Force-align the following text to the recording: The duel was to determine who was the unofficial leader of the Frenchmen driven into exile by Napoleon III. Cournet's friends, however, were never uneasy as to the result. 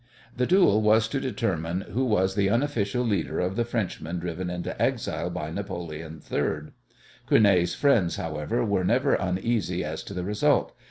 The 0.35 0.47
duel 0.47 0.81
was 0.81 1.07
to 1.09 1.19
determine 1.19 1.81
who 1.81 2.03
was 2.03 2.33
the 2.33 2.49
unofficial 2.49 3.03
leader 3.03 3.39
of 3.39 3.55
the 3.55 3.63
Frenchmen 3.63 4.17
driven 4.17 4.49
into 4.49 4.75
exile 4.81 5.29
by 5.29 5.51
Napoleon 5.51 6.23
III. 6.31 6.71
Cournet's 7.29 7.75
friends, 7.75 8.15
however, 8.15 8.65
were 8.65 8.83
never 8.83 9.13
uneasy 9.13 9.83
as 9.83 10.01
to 10.05 10.15
the 10.15 10.23
result. 10.23 10.75